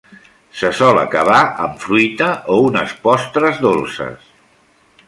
Se 0.61 0.69
sol 0.77 0.99
acabar 1.01 1.41
amb 1.65 1.77
fruita 1.83 2.31
o 2.55 2.59
unes 2.71 2.99
postres 3.07 3.63
dolces. 3.69 4.35